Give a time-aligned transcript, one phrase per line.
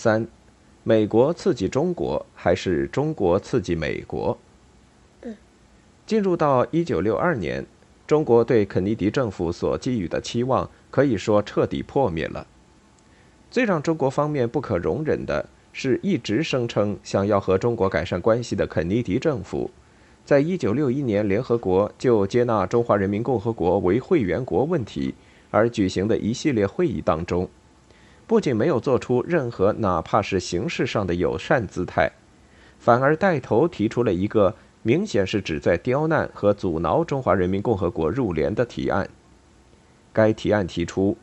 [0.00, 0.24] 三，
[0.84, 4.38] 美国刺激中国还是中国刺激美国？
[6.06, 7.66] 进入到一九六二年，
[8.06, 12.46] 中国对肯尼迪政府所寄予的期望可以说彻底破灭了。
[13.50, 19.68] 最让中国方面不可容忍的是，一直声称想要和中国改善关系的肯尼迪政府，
[20.24, 25.12] 在一九六一年联合国就接纳中华人民共和国为会员国问题
[25.50, 27.50] 而举行的一系列会议当中，
[28.28, 32.12] 不仅没有做出任何哪怕是形式上的友善姿态，
[32.78, 34.54] 反而带头提出了一个。
[34.84, 39.06] 明显是旨在刁难和阻挠中华人民共和国入联的提案。
[40.12, 41.18] 该提案提出，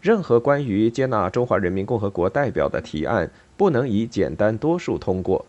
[0.00, 5.44] 任何关于接纳中华人民共和国代表的提案不能以简单多数通过，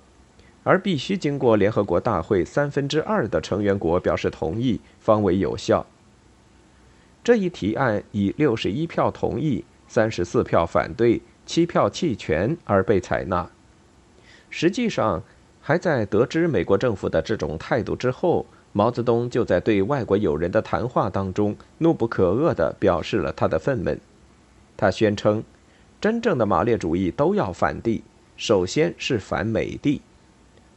[0.63, 5.85] 而必须经过联合国大会三分之二的成员国表示同意方为有效。
[7.24, 9.63] 这一提案以六十一票同意、
[9.94, 13.48] 三十四票反对、七票弃权而被采纳。
[14.50, 15.22] 实际上。
[15.66, 23.98] 还在得知美国政府的这种态度之后，毛泽东就在对外国友人的谈话当中怒不可遏地表示了他的愤懑。
[24.76, 25.41] 他宣称，
[26.02, 28.04] 真正的马列主义都要反帝，
[28.35, 30.02] 首先是反美帝，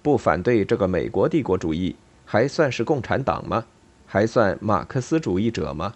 [0.03, 3.65] 不反对这个美国帝国主义，还算是共产党吗？
[4.07, 5.95] 还算马克思主义者吗？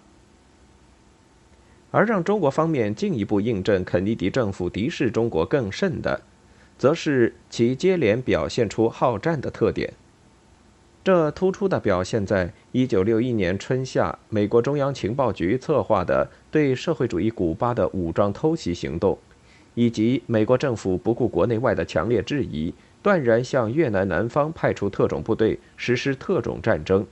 [1.90, 6.22] 而让中国方面进一步印证肯尼迪政府敌视中国更甚的。
[6.78, 9.92] 则是其接连表现出好战的特点。
[11.04, 19.18] 这突出的表现在1961年春夏，美国中央情报局策划的对社会主义古巴的武装偷袭行动，
[19.74, 27.06] 以及美国政府不顾国内外的强烈质疑，断然向越南南方派出特种部队实施特种战争，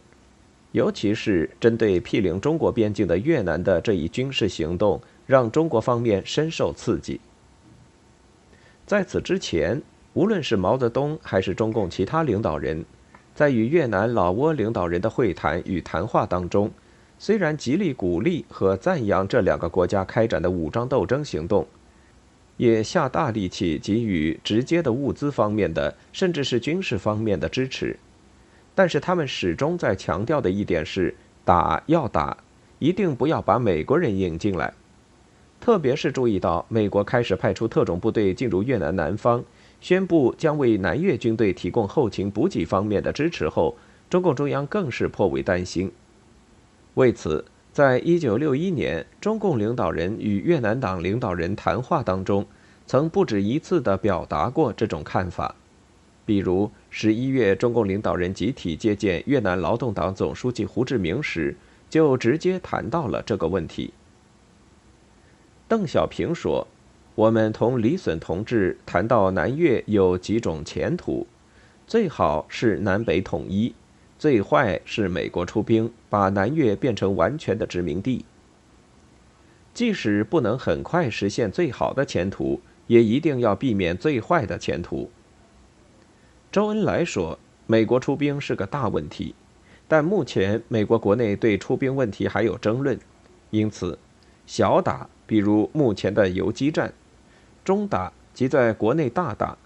[0.72, 7.20] 尤其是针对毗邻中国边境的越南的这一军事行动，让中国方面深受刺激。
[8.86, 9.80] 在此之前，
[10.12, 12.84] 无论是毛泽东还是中共其他领导人，
[13.34, 16.70] 在与越南、老挝领导人的会谈与谈话当中，
[17.18, 21.66] 虽然极力鼓励和赞扬这两个国家开展的武装斗争行动，
[22.56, 27.98] 也下大力气给予直接的物资方面的，甚至是军事方面的支持，
[28.78, 31.12] 但是他们始终在强调的一点是：
[31.44, 32.36] 打要打，
[32.78, 34.72] 一定不要把美国人引进来。
[35.60, 39.42] 特别是注意到美国开始派出特种部队进入越南南方，
[39.80, 43.76] 宣布将为南越军队提供后勤补给方面的支持后，
[44.08, 45.90] 中共中央更是颇为担心。
[46.94, 52.46] 为此，在一九六一年，中共领导人与越南党领导人谈话当中，
[52.86, 55.56] 曾不止一次地表达过这种看法。
[56.24, 61.54] 比如，十一月中共领导人集体接见越南劳动党总书记胡志明时，
[61.90, 63.92] 就直接谈到了这个问题。
[65.68, 66.66] 邓小平说
[67.14, 71.26] ：“我们同李隼同志谈到南越有几种前途，
[71.86, 73.74] 最好是南北统一，
[74.18, 78.24] 最坏是美国出兵把南越变成完全的殖民地。
[79.74, 85.10] 即使不能很快实现最好的前途，也一定要避免最坏的前途。”
[86.50, 89.34] 周恩来说：“美国出兵是个大问题，
[89.86, 92.98] 但目前美国国内对出兵问题还有争论，
[93.50, 93.98] 因此
[94.46, 96.90] 小打。”比如目前的游击战，
[97.62, 99.58] 中打即在国内大打，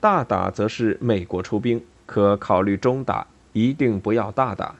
[0.00, 4.74] 大打则是美国出兵，可考虑中打，一定不要大打。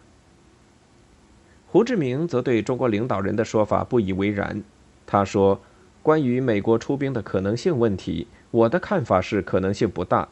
[1.69, 4.61] 胡志明则对中国领导人的说法不以为然，
[5.07, 5.61] 他说
[6.03, 10.27] ：“关于美国出兵的可能性问题，我的看法是可能性不大，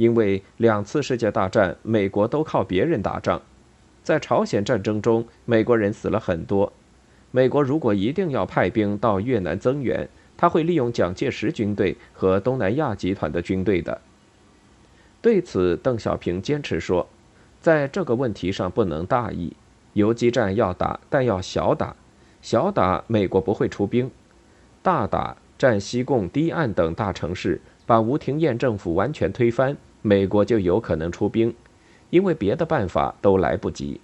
[0.00, 3.42] 因为两次世界大战美国都靠别人打仗，
[4.02, 6.72] 在朝鲜战争中美国人死了很多。”
[7.32, 14.00] 美国如果一定要派兵到越南增援，他会利用蒋介石军队和东南亚集团的军队的。
[15.20, 17.06] 对此，邓小平坚持说，
[17.60, 19.54] 在这个问题上不能大意，
[19.92, 21.94] 游击战要打，但要小打，
[22.40, 24.10] 小打美国不会出兵，
[24.82, 31.54] 大打占西贡、堤岸等大城市，把吴廷艳政府完全推翻，美国就有可能出兵，
[32.10, 34.00] 因为别的办法都来不及。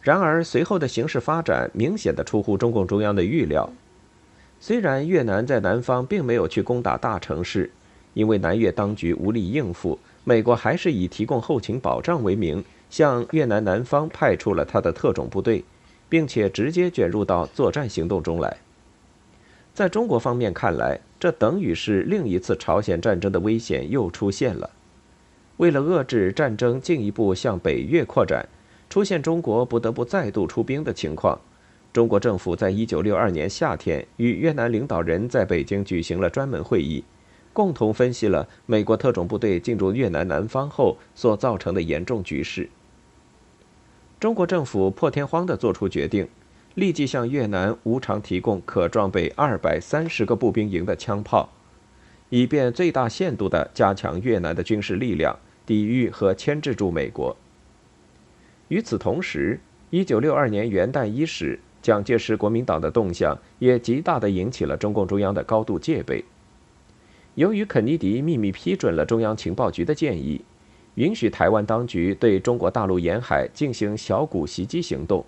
[0.00, 3.72] 然而，随后的形势发展明显的出乎中共中央的预料。
[4.60, 7.70] 虽然越南在南方并没有去攻打大城市，
[8.14, 15.64] 因为南越当局无力应付，美国还是以提供后勤保障为名，向越南南方派出了他的特种部队，
[16.08, 18.56] 并且直接卷入到作战行动中来。
[19.76, 24.70] 在中国方面看来，这等于是另一次朝鲜战争的危险又出现了。
[25.58, 28.48] 为了遏制战争进一步向北越扩展。
[28.88, 31.38] 出现中国不得不再度出兵的情况，
[31.92, 37.04] 中国政府在一九六二年夏天与越南领导人在北京举行了专门会议，
[37.52, 42.70] 共同分析了美国特种部队进入越南南方后所造成的严重局势。
[44.18, 46.28] 中国政府破天荒地作出决定，
[46.76, 51.48] 立即向越南无偿提供可装备二百三十个步兵营的枪炮，
[52.28, 57.34] 以便最大限度地加强越南的军事力量，抵御和牵制住美国。
[58.68, 59.58] 与此同时，
[59.88, 61.58] 一九六二年元旦伊始。
[61.82, 66.24] 蒋介石国民党的动向也极大地引起了中共中央的高度戒备。
[67.36, 70.42] 由于肯尼迪秘密批准了中央情报局的建议，
[70.96, 75.24] 允许台湾当局对中国大陆沿海进行小股袭击行动，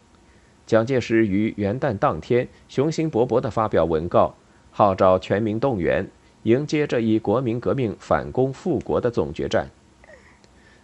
[0.69, 4.35] 蒋介石于元旦当天雄心勃勃地发表文告，
[4.71, 6.07] 号召全民动员，
[6.43, 9.67] 迎接这一国民革命反攻复国的总决战。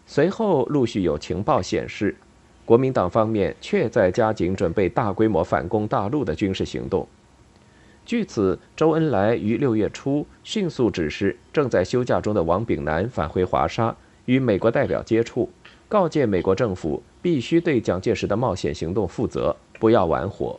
[0.06, 2.16] 随后陆续有情报显示。
[2.64, 7.06] 国民党方面却在加紧准备大规模反攻大陆的军事行动。
[8.06, 13.94] 据此，周恩来于六月初迅速指示正在休假中的王炳南返回华沙，
[14.24, 15.50] 与美国代表接触，
[15.90, 20.58] 告诫美国政府必须对蒋介石的冒险行动负责，不要玩火。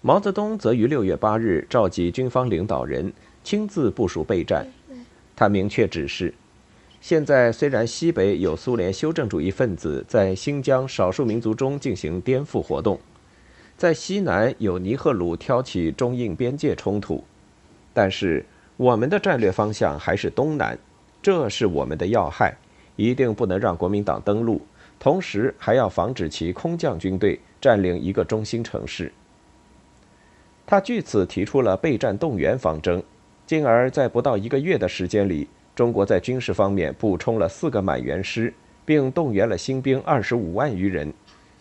[0.00, 3.12] 毛泽东则于六月八日召集军方领导人，
[3.42, 4.66] 亲自部署备战。
[5.34, 6.34] 他明确指示。
[7.00, 12.98] 现在虽然西北有苏联修正主义分子在新疆少数民族中进行颠覆活动，
[13.76, 17.22] 在西南有尼赫鲁挑起中印边界冲突，
[17.94, 18.44] 但是
[18.76, 20.76] 我们的战略方向还是东南，
[21.22, 22.56] 这是我们的要害，
[22.96, 24.60] 一定不能让国民党登陆，
[24.98, 29.12] 同时还要防止其空降军队占领一个中心城市。
[30.66, 33.02] 他据此提出了备战动员方针，
[33.46, 35.48] 进而，在不到一个月的时间里。
[35.74, 38.52] 中国在军事方面补充了四个满员师，
[38.84, 41.12] 并动员了新兵二十五万余人，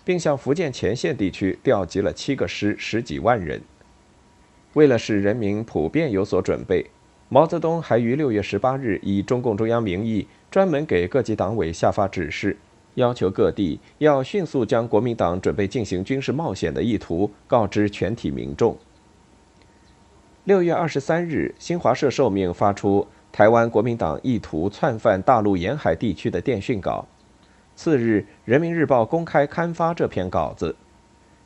[0.03, 3.61] 并向福建前线地区调集了七个师十几万人。
[4.73, 6.85] 为了使人民普遍有所准备，
[7.29, 12.57] 毛泽东还于六月十八日以中共中央名义专门给各级党委下发指示，
[12.97, 18.75] 要求各地要迅速将国民党准备进行军事冒险的意图告知全体民众。
[20.43, 23.07] 六月二十三日，新华社受命发出。
[23.29, 27.05] 台湾国民党意图窜犯大陆沿海地区的电讯稿，
[27.75, 30.75] 次日，《人民日报》公开刊发这篇稿子。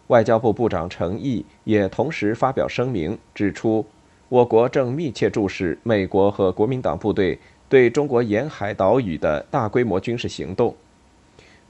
[0.07, 3.85] 外交部部长陈毅也同时发表声明，指出
[4.29, 7.37] 我国正密切注视美国和国民党部队
[7.67, 10.73] 对中国沿海岛屿的大规模军事行动。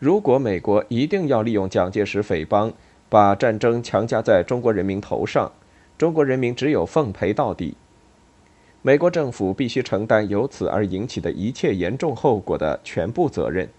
[0.02, 2.74] 如果美国一定要利用蒋介石匪帮
[3.08, 5.52] 把战争强加在中国人民头上，
[5.96, 7.76] 中国人民只有奉陪到底。
[8.82, 13.70] 美国政府必须承担由此而引起的一切严重后果的全部责任。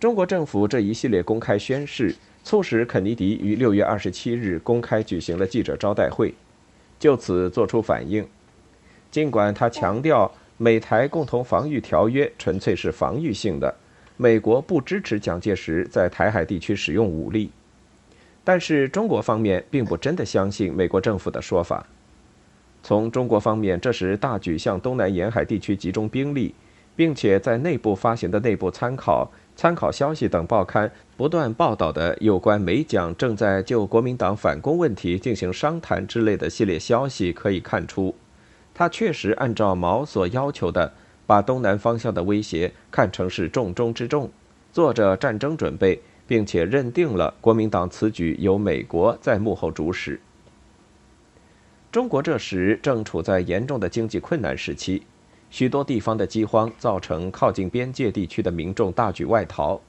[0.00, 6.32] 中国政府这一系列公开宣誓，促使肯尼迪于六月二十七日公开举行了记者招待会，
[6.98, 8.26] 就此作出反应。
[9.10, 13.74] 尽管他强调美台共同防御条约纯粹是防御性的，
[14.16, 17.50] 美国不支持蒋介石在台海地区使用武力，
[18.44, 21.86] 但是中国方面并不真的相信美国政府的说法。
[22.82, 26.52] 从中国方面，这时大举向东南沿海地区集中兵力，
[26.96, 29.24] 并且在内部发行的《内部参考》
[29.60, 38.14] 《参考消息》等报刊不断报道的有关美蒋正在就国民党反攻问题进行商谈之类的系列消息，可以看出，
[38.74, 40.92] 他确实按照毛所要求的，
[41.26, 44.30] 把东南方向的威胁看成是重中之重，
[44.72, 50.20] 做着战争准备，并且认定了国民党此举由美国在幕后主使。
[51.90, 55.02] 中国这时正处在严重的经济困难时期，
[55.50, 59.80] 许多地方的饥荒造成靠近边界地区的民众大举外逃。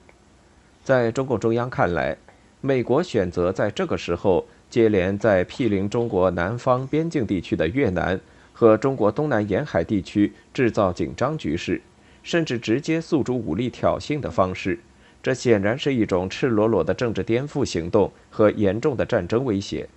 [0.83, 2.17] 在中共中央看来，
[2.59, 8.19] 美国选择在这个时候接连在毗邻中国南方边境地区的越南
[8.63, 11.81] 和中国东南沿海地区制造紧张局势，
[12.23, 14.79] 甚至直接诉诸武力挑衅的方式，
[15.21, 19.89] 这显然是一种赤裸裸的政治颠覆行动和严重的战争威胁。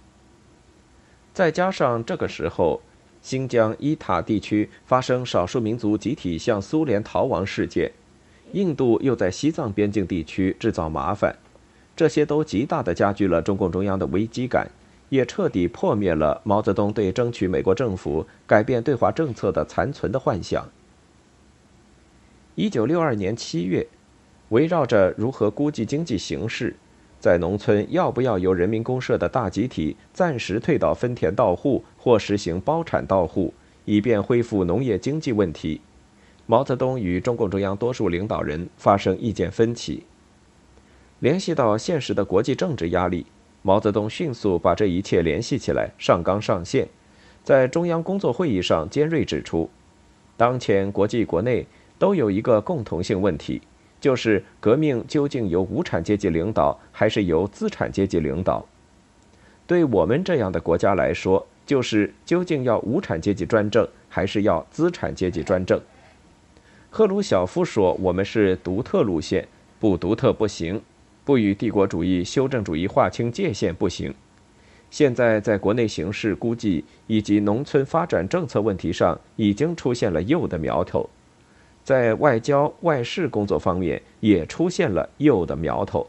[1.32, 2.82] 再加上这个时候，
[3.22, 7.92] 新疆伊塔地区发生少数民族集体向苏联逃亡事件，
[8.50, 11.36] 印度又在西藏边境地区制造麻烦，
[11.94, 14.68] 这些都极大的加剧了中共中央的危机感，
[15.08, 20.68] 也彻底破灭了毛泽东对争取美国政府改变对华政策的残存的幻想。
[22.54, 23.86] 一九六二年七月，
[24.48, 26.74] 围绕着如何估计经济形势。
[27.18, 33.52] 在农村要不要由人民公社的大集体暂时退到分田到户或实行包产到户，
[33.84, 35.80] 以便恢复农业经济问题？
[36.46, 40.04] 毛泽东与中共中央多数领导人发生意见分歧。
[41.18, 43.26] 联系到现实的国际政治压力，
[43.66, 46.86] 毛泽东迅速把这一切联系起来，上纲上线，
[47.42, 49.68] 在中央工作会议上尖锐指出，
[50.36, 51.66] 当前国际国内
[51.98, 53.60] 都有一个共同性问题，
[54.00, 58.64] 就是革命究竟由无产阶级领导，还是由资产阶级领导？
[59.66, 65.80] 对我们这样的国家来说，就是究竟要无产阶级专政，还是要资产阶级专政？
[66.88, 69.48] 赫鲁晓夫说：“我们是独特路线，
[69.80, 70.80] 不独特不行。”
[71.26, 74.14] 不与帝国主义、修正主义划清界限不行。
[74.90, 81.10] 现在在国内形势估计以及农村发展政策问题上，已经出现了右的苗头；
[81.82, 86.06] 在外交外事工作方面，也出现了右的苗头。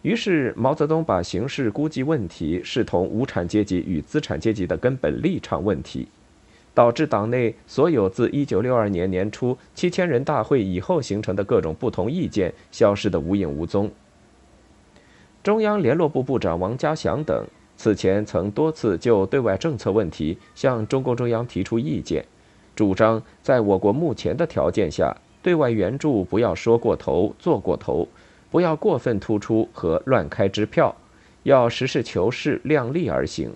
[0.00, 6.08] 于是，毛泽东把形势估计问题视同无产阶级与资产阶级的根本立场问题。
[6.78, 13.90] 导致党内所有自一九六二年年初七千人大会以后形成的各种不同意见消失得无影无踪。
[15.42, 17.44] 中央联络部部长王家祥等
[17.76, 22.24] 此前曾多次就对外政策问题向中共中央提出意见，
[22.76, 28.06] 主张在我国目前的条件下，对外援助不要说过头、做过头，
[28.52, 30.94] 不要过分突出和乱开支票，
[31.42, 33.52] 要实事求是、量力而行。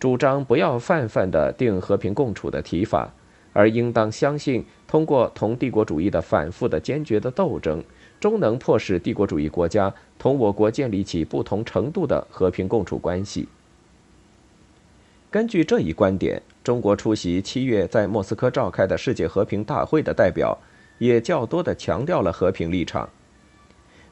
[0.00, 3.12] 主张不要泛泛的定和平共处的提法，
[3.52, 7.84] 而应当相信，通过同帝国主义的反复的坚决的斗争，
[8.18, 13.46] 终能迫使帝国主义国家同我国建立起不同程度的和平共处关系。
[15.30, 20.56] 根据这一观点，中国出席七月在莫斯科召开的世界和平大会的代表，
[20.96, 23.06] 也较多的强调了和平立场。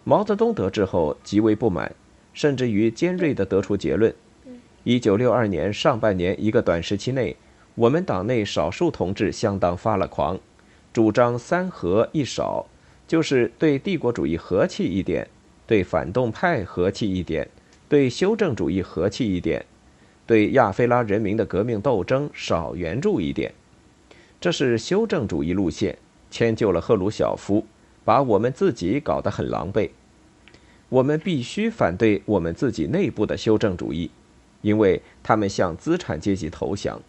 [0.04, 1.90] 毛泽东得知后极为不满，
[2.34, 4.14] 甚至于尖锐的得出结论。
[4.88, 7.36] 一九六二年上半年一个短时期内，
[7.74, 10.40] 我们党内少数同志相当发了狂，
[10.94, 12.64] 主张三和一少，
[13.06, 15.28] 就是对帝国主义和气一点，
[15.66, 17.46] 对反动派和气一点，
[17.86, 19.62] 对修正主义和气一点，
[20.26, 23.52] 对亚非拉人民的革命斗争少援助一点。
[24.40, 25.98] 这是修正主义路线，
[26.30, 27.66] 迁就了赫鲁晓夫，
[28.06, 29.90] 把我们自己搞得很狼狈。
[30.88, 34.10] 我们必须反对我们自己内部的修正主义。
[34.60, 37.00] 因为他们向资产阶级投降。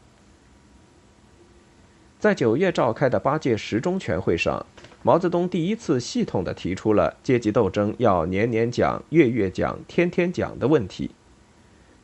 [2.20, 4.66] 在九月召开的八届十中全会上，
[5.04, 11.12] 毛泽东第一次系统地提出了阶级斗争要年年讲、月月讲、天天讲的问题。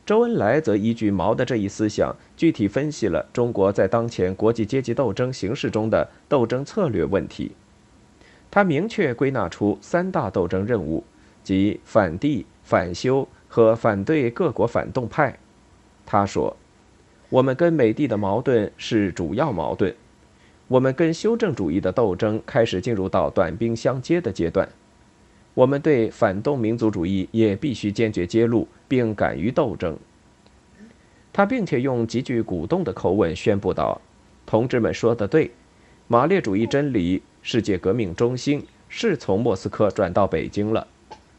[0.06, 7.52] 周恩来则依据毛的这一思想，具体分析了中国在当前国际阶级斗争形势中的斗争策略问题。
[8.50, 11.04] 他明确归纳出三大斗争任务，
[11.42, 13.28] 即反帝、反修。
[13.56, 15.38] 和反对各国反动派，
[16.04, 16.54] 他说
[17.30, 19.94] ：“我们跟美帝的矛盾是主要矛盾，
[20.68, 24.68] 我们跟修正主义的斗争开始进入到短兵相接的阶段。
[25.54, 29.98] 我们对反动民族主义也必须坚决揭露，并敢于斗争。”
[31.32, 33.98] 他并且用极具鼓动的口吻宣布道
[34.44, 35.50] ：“同志们说的对，
[36.08, 40.86] 马列主义真理、世界革命中心是从莫斯科转到北京了。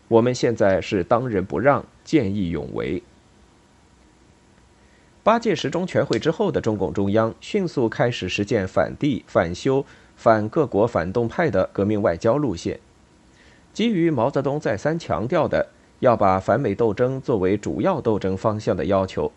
[0.08, 3.04] 我们现在是当仁不让。”见义勇为。
[5.24, 9.86] 八届十中全会之后的中共中央迅速开始实践反帝、反修、
[10.16, 12.80] 反各国反动派的革命外交路线。
[13.74, 15.68] 基于毛泽东再三强调的
[16.00, 19.30] 要把反美斗争作为主要斗争方向的要求，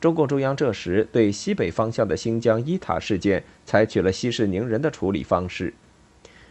[0.00, 5.74] 中共中央这时对西北方向的新疆伊塔事件采取了息事宁人的处理方式，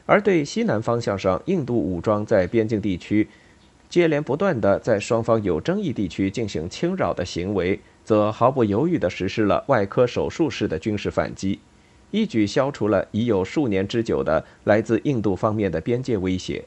[0.06, 3.30] 而对西南方向上印度武装在边境地区。
[3.92, 11.60] 接连不断的在双方有争议地区进行侵扰的行为，则毫不犹豫地实施了外科手术式的军事反击，
[12.10, 16.64] 一举消除了已有数年之久的来自印度方面的边界威胁。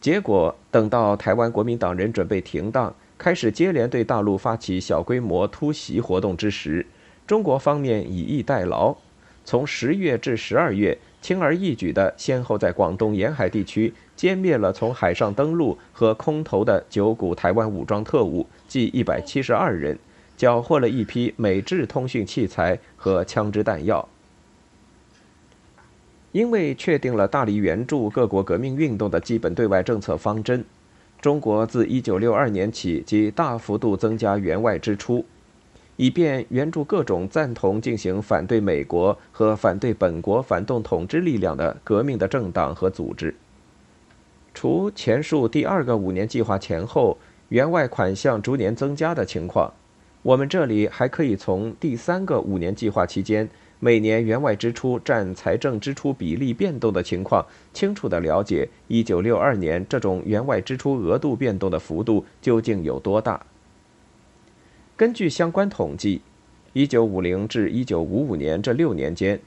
[0.00, 6.86] 结果，等到台湾国民党人准备停当，开始接连对大陆发起小规模突袭活动之时，
[7.26, 8.96] 中国方面以逸待劳，
[9.44, 13.92] 从十月至十二月，轻而易举地先后在广东沿海地区。
[14.20, 19.98] 歼灭了从海上登陆和空投的九股台湾武装特务，计一百七十二人，
[20.36, 24.06] 缴获了一批美制通讯器材和枪支弹药。
[26.32, 30.62] 因为确定了大力援助各国革命运动的基本对外政策方针，
[31.22, 35.24] 中国自一九六二年起即大幅度增加援外支出，
[35.96, 43.34] 以便援助各种赞同进行反对美国和反对本国反动统治力量的革命的政党和组织。
[44.52, 47.16] 除前述第二个五年计划前后
[47.48, 49.72] 援外款项逐年增加的情况，
[50.22, 63.40] 我们这里还可以从第三个五年计划期间每年员外支出占财政支出比例变动的情况，清楚地了解1962年这种员外支出额度变动的幅度究竟有多大。
[64.96, 66.20] 根据相关统计
[66.74, 69.40] ，1950至1955年这六年间，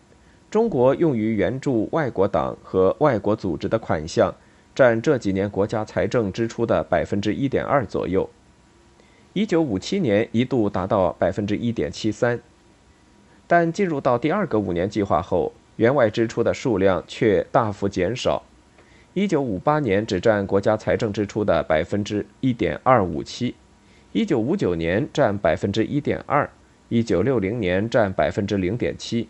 [0.49, 4.33] 中国用于援助外国党和外国组织的款项，
[4.75, 8.29] 占这几年国家财政支出的百分之一点二左右。
[9.33, 12.39] 一九五七年一度达到百分之一点七三。
[13.45, 18.43] 但进入到第二个五年计划后，员外支出的数量却大幅减少。
[19.13, 23.53] 一九五八年只占国家财政支出的百分之一点二五七
[24.11, 26.49] 一九五九年占百分之一点二
[26.89, 29.27] 一九六零年占百分之零点七。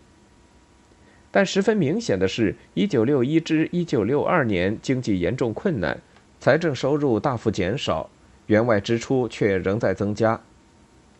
[1.36, 6.00] 但十分明显的是，1961至1962年经济严重困难，
[6.38, 8.08] 财政收入大幅减少，
[8.46, 10.40] 员外支出却仍在增加。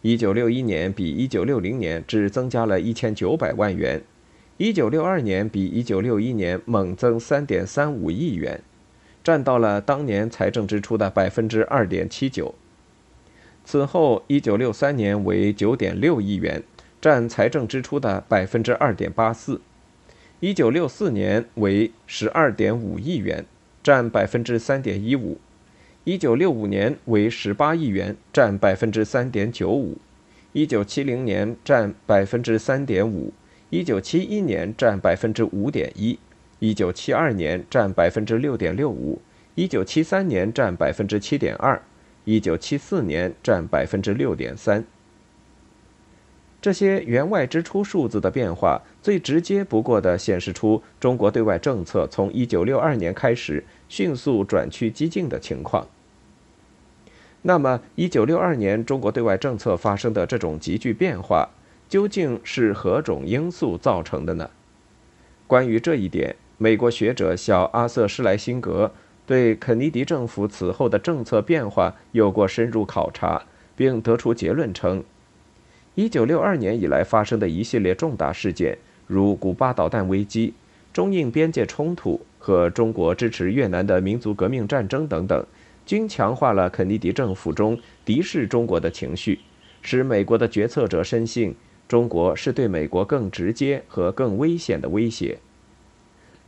[0.03, 4.01] 一九六一年比一九六零年只增加了一千九百万元，
[4.57, 8.63] 一九六二年比一九六一年猛增三点三五亿元，
[9.25, 12.55] 占到了当年财政支出的百分之二点七九。
[13.65, 16.63] 此后，一九六三年为九点六亿元，
[17.01, 19.57] 占财政支出的百分之二点八四；
[20.45, 23.47] 一九六四年为十二点五亿元，
[23.83, 25.39] 占百分之三点一五。
[26.05, 29.97] 一九六五年为十八亿元，占百分之三点九五；
[30.53, 33.33] 一九七零年占百分之三点五；
[33.71, 36.19] 一九七一年占百分之五点一；
[36.59, 39.19] 一九七二年占百分之六点六五；
[39.55, 41.81] 一九七三年占百分之七点二；
[42.27, 44.85] 一九七四年占百分之六点三。
[46.65, 55.87] 这些员外支出数字的变化，最直接不过的显示出中国对外政策从一九六二年开始迅速转趋激进的情况。
[57.43, 61.51] 那么，一九六二年中国对外政策发生的这种急剧变化，
[61.87, 64.49] 究竟是何种因素造成的呢？
[65.47, 68.91] 关于这一点，美国学者小阿瑟·施莱辛格
[69.27, 73.43] 对肯尼迪政府此后的政策变化有过深入考察，
[73.77, 75.05] 并得出结论称，
[75.97, 80.53] 一九六二年以来发生的一系列重大事件，如古巴导弹危机、
[80.93, 85.47] 中印边界冲突和中国支持越南的民族革命战争等等。
[85.87, 89.39] 均强化了肯尼迪政府中敌视中国的情绪，
[89.83, 91.55] 使美国的决策者深信
[91.87, 95.39] 中国是对美国更直接和更危险的威胁。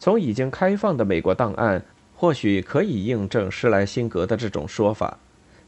[0.00, 1.84] 从已经开放的美国档案，
[2.16, 5.18] 或许可以印证施莱辛格的这种说法，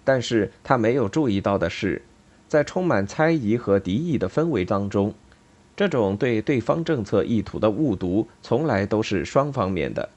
[0.02, 2.00] 但是他没有注意到的是，
[2.48, 5.14] 在充满猜疑和敌意的氛围当中，
[5.76, 10.08] 这种对对方政策意图的误读，从来都是双方面的。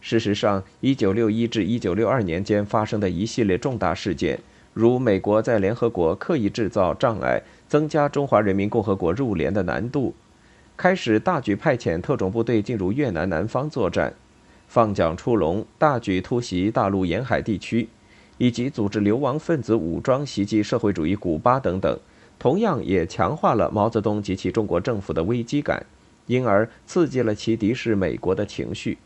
[0.00, 4.40] 事实上，1961至1962年间发生的一系列重大事件，
[4.74, 10.12] 如美国在联合国刻意制造障碍，增加中华人民共和国入联的难度；
[10.76, 14.10] 开始大举派遣特种部队进入越南南方作战；
[14.66, 17.86] 放蒋出笼，大举突袭大陆沿海地区；
[18.42, 21.96] 以及组织流亡分子武装袭击社会主义古巴等等，
[22.40, 25.86] 同样也强化了毛泽东及其中国政府的危机感，
[26.26, 28.98] 因而刺激了其敌视美国的情绪。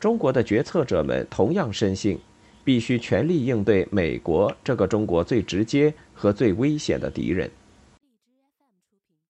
[0.00, 2.18] 中国的决策者们同样深信，
[2.64, 7.50] 必须全力应对美国这个中国最直接和最危险的敌人。